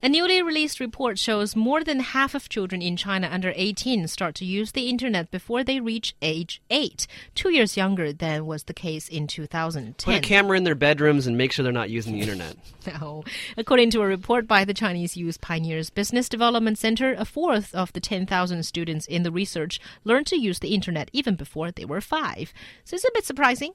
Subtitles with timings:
[0.00, 4.36] A newly released report shows more than half of children in China under 18 start
[4.36, 8.72] to use the internet before they reach age 8, two years younger than was the
[8.72, 10.14] case in 2010.
[10.14, 12.56] Put a camera in their bedrooms and make sure they're not using the internet.
[13.00, 13.22] No.
[13.58, 17.92] According to a report by the Chinese Youth Pioneers Business Development Center, a fourth of
[17.92, 22.00] the 10,000 students in the research learned to use the internet even before they were
[22.00, 22.54] five.
[22.84, 23.72] So it's a bit surprising.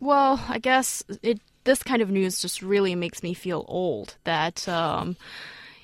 [0.00, 4.16] Well, I guess it this kind of news just really makes me feel old.
[4.24, 5.16] That um,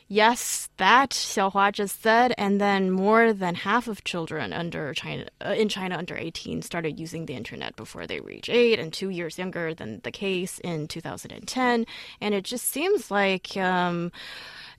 [0.08, 5.50] yes, that Xiaohua just said, and then more than half of children under China uh,
[5.50, 9.38] in China under 18 started using the internet before they reach eight, and two years
[9.38, 11.86] younger than the case in 2010.
[12.20, 14.12] And it just seems like um,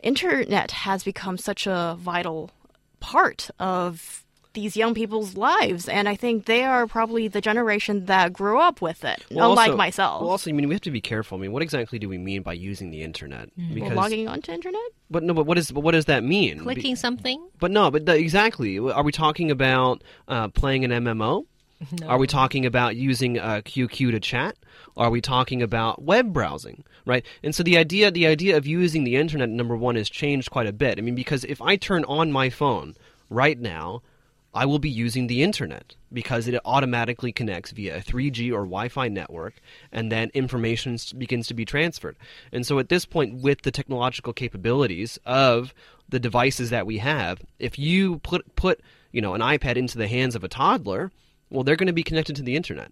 [0.01, 2.51] internet has become such a vital
[2.99, 4.23] part of
[4.53, 8.81] these young people's lives, and I think they are probably the generation that grew up
[8.81, 10.21] with it, Well, unlike also- myself.
[10.21, 11.37] Well, also, I mean, we have to be careful.
[11.37, 13.49] I mean, what exactly do we mean by using the internet?
[13.57, 14.81] Well, Because, logging onto internet.
[15.09, 16.57] but no, but what is, but what does that mean?
[16.59, 17.41] Be- Clicking something?
[17.59, 18.77] But no, but the, exactly.
[18.77, 21.45] Are we talking about uh, playing an MMO?
[22.07, 24.55] Are we talking about using uh, QQ to chat?
[24.95, 26.83] Are we talking about web browsing?
[27.07, 27.25] Right.
[27.41, 30.67] And so the idea, the idea of using the internet, number one, has changed quite
[30.67, 30.99] a bit.
[30.99, 32.93] I mean, because if I turn on my phone
[33.31, 34.03] right now,
[34.53, 39.07] I will be using the internet because it automatically connects via a 3G or Wi-Fi
[39.07, 42.17] network, and then information begins to be transferred.
[42.51, 45.73] And so, at this point, with the technological capabilities of
[46.09, 50.07] the devices that we have, if you put put you know an iPad into the
[50.07, 51.11] hands of a toddler,
[51.49, 52.91] well, they're going to be connected to the internet.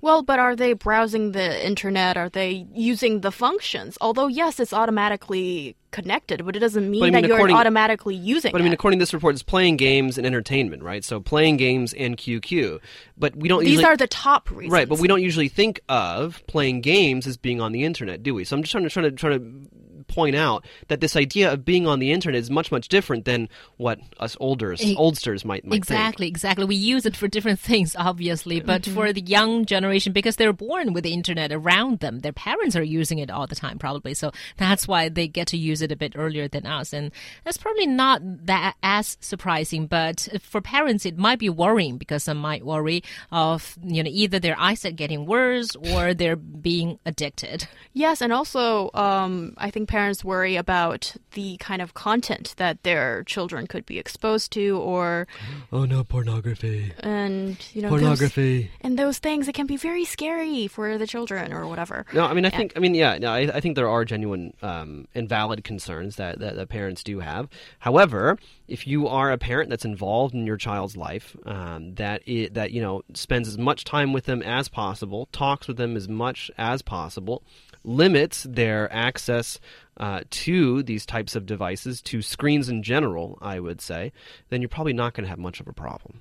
[0.00, 2.16] Well, but are they browsing the internet?
[2.16, 3.98] Are they using the functions?
[4.00, 8.52] Although, yes, it's automatically connected, but it doesn't mean I mean, that you're automatically using
[8.52, 8.74] But I mean, it.
[8.74, 11.04] according to this report, it's playing games and entertainment, right?
[11.04, 12.80] So playing games and QQ.
[13.16, 14.72] But we don't These usually are the top reasons.
[14.72, 18.34] Right, but we don't usually think of playing games as being on the internet, do
[18.34, 18.44] we?
[18.44, 19.79] So I'm just trying to trying to trying to
[20.10, 23.48] point out that this idea of being on the internet is much much different than
[23.76, 25.76] what us olders E- oldsters might, might think.
[25.84, 26.64] Exactly, exactly.
[26.64, 30.92] We use it for different things, obviously, but for the young generation, because they're born
[30.92, 34.14] with the internet around them, their parents are using it all the time, probably.
[34.14, 36.92] So that's why they get to use it a bit earlier than us.
[36.92, 37.12] And
[37.44, 42.38] that's probably not that as surprising, but for parents, it might be worrying because some
[42.38, 47.68] might worry of, you know, either their eyesight getting worse or they're being addicted.
[47.92, 53.22] Yes, and also, um, I think parents worry about the kind of content that their
[53.24, 55.26] children could be exposed to, or
[55.72, 56.92] Oh no, pornography.
[57.00, 58.70] and you know, those, Pornography.
[58.80, 59.48] and those things.
[59.48, 62.04] It can be very scary for the children or whatever.
[62.12, 64.54] No, I mean, I think, I mean, yeah, no, I, I think there are genuine
[64.62, 67.48] um, and valid concerns that, that, that parents do have.
[67.80, 68.38] However,
[68.68, 72.70] if you are a parent that's involved in your child's life, um, that it, that
[72.70, 76.50] you know spends as much time with them as possible, talks with them as much
[76.56, 77.42] as possible,
[77.84, 79.58] limits their access
[79.96, 84.12] uh, to these types of devices, to screens in general, I would say,
[84.48, 86.20] then you're probably not going to have much of a problem.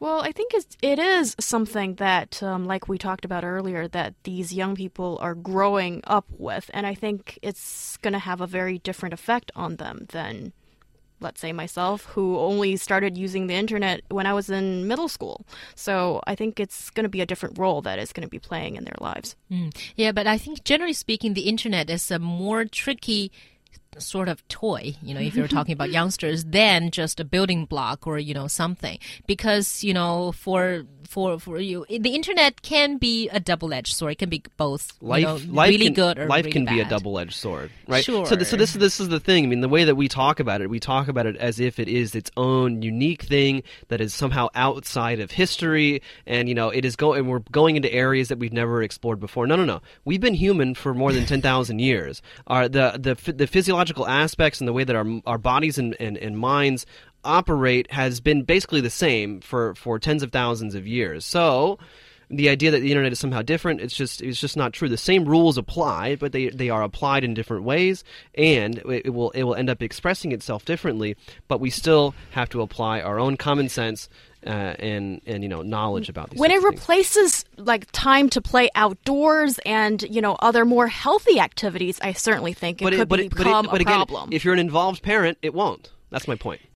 [0.00, 4.14] Well, I think it's, it is something that, um, like we talked about earlier, that
[4.22, 8.46] these young people are growing up with, and I think it's going to have a
[8.46, 10.52] very different effect on them than,
[11.20, 15.44] let's say, myself, who only started using the internet when I was in middle school.
[15.74, 18.38] So I think it's going to be a different role that it's going to be
[18.38, 19.36] playing in their lives.
[19.50, 19.76] Mm.
[19.96, 23.32] Yeah, but I think generally speaking, the internet is a more tricky
[24.00, 28.06] sort of toy, you know, if you're talking about youngsters, than just a building block
[28.06, 28.98] or, you know, something.
[29.26, 34.12] Because, you know, for for for you the internet can be a double edged sword.
[34.12, 36.64] It can be both life, you know, life really can, good or life really can
[36.66, 38.04] be a double-edged sword, right?
[38.04, 38.36] So, Sure.
[38.36, 39.44] this, so this, this is the thing.
[39.44, 41.78] I mean, the way that we talk about it, we talk about it as if
[41.78, 46.68] it is its own unique thing that is somehow outside of history, and you know,
[46.68, 47.26] it is going.
[47.26, 49.46] We're going into areas that we've never explored before.
[49.46, 49.80] No, no, no.
[50.04, 52.20] We've been human for more than ten thousand years.
[52.46, 56.16] Our the the the physiological aspects and the way that our our bodies and, and,
[56.18, 56.86] and minds
[57.24, 61.24] operate has been basically the same for, for tens of thousands of years.
[61.24, 61.78] So
[62.30, 64.96] the idea that the internet is somehow different it's just it's just not true the
[64.96, 68.04] same rules apply but they they are applied in different ways
[68.34, 71.16] and it, it will it will end up expressing itself differently
[71.48, 74.08] but we still have to apply our own common sense
[74.46, 76.80] uh, and and you know knowledge about these when it of things.
[76.80, 82.52] replaces like time to play outdoors and you know other more healthy activities, I certainly
[82.52, 84.28] think it but could but become but a again, problem.
[84.32, 86.60] if you're an involved parent it won't that's my point